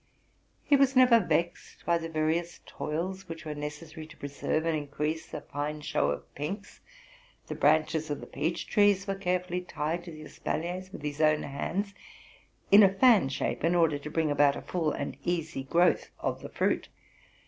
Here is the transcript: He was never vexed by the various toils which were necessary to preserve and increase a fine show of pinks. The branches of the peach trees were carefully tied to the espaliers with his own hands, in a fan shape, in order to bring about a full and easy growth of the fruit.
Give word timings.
He 0.63 0.75
was 0.75 0.95
never 0.95 1.19
vexed 1.19 1.85
by 1.85 1.99
the 1.99 2.09
various 2.09 2.59
toils 2.65 3.29
which 3.29 3.45
were 3.45 3.53
necessary 3.53 4.07
to 4.07 4.17
preserve 4.17 4.65
and 4.65 4.75
increase 4.75 5.31
a 5.31 5.41
fine 5.41 5.81
show 5.81 6.09
of 6.09 6.33
pinks. 6.33 6.79
The 7.45 7.53
branches 7.53 8.09
of 8.09 8.19
the 8.19 8.25
peach 8.25 8.65
trees 8.65 9.05
were 9.05 9.13
carefully 9.13 9.61
tied 9.61 10.03
to 10.05 10.11
the 10.11 10.23
espaliers 10.23 10.91
with 10.91 11.03
his 11.03 11.21
own 11.21 11.43
hands, 11.43 11.93
in 12.71 12.81
a 12.81 12.91
fan 12.91 13.29
shape, 13.29 13.63
in 13.63 13.75
order 13.75 13.99
to 13.99 14.09
bring 14.09 14.31
about 14.31 14.55
a 14.55 14.63
full 14.63 14.91
and 14.91 15.17
easy 15.23 15.61
growth 15.61 16.09
of 16.17 16.41
the 16.41 16.49
fruit. 16.49 16.89